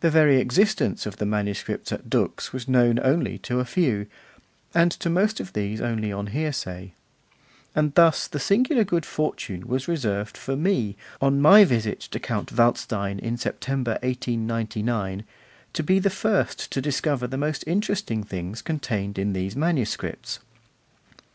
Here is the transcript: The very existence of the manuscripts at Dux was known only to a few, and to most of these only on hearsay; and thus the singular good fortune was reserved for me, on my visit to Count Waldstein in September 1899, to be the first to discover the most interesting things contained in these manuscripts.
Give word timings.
The 0.00 0.10
very 0.10 0.38
existence 0.38 1.06
of 1.06 1.16
the 1.16 1.24
manuscripts 1.24 1.90
at 1.90 2.10
Dux 2.10 2.52
was 2.52 2.68
known 2.68 3.00
only 3.02 3.38
to 3.38 3.58
a 3.58 3.64
few, 3.64 4.06
and 4.74 4.92
to 4.92 5.08
most 5.08 5.40
of 5.40 5.54
these 5.54 5.80
only 5.80 6.12
on 6.12 6.26
hearsay; 6.26 6.92
and 7.74 7.94
thus 7.94 8.26
the 8.26 8.38
singular 8.38 8.84
good 8.84 9.06
fortune 9.06 9.66
was 9.66 9.88
reserved 9.88 10.36
for 10.36 10.56
me, 10.56 10.94
on 11.22 11.40
my 11.40 11.64
visit 11.64 12.00
to 12.00 12.20
Count 12.20 12.52
Waldstein 12.52 13.18
in 13.18 13.38
September 13.38 13.92
1899, 14.02 15.24
to 15.72 15.82
be 15.82 15.98
the 15.98 16.10
first 16.10 16.70
to 16.72 16.82
discover 16.82 17.26
the 17.26 17.38
most 17.38 17.64
interesting 17.66 18.22
things 18.24 18.60
contained 18.60 19.18
in 19.18 19.32
these 19.32 19.56
manuscripts. 19.56 20.38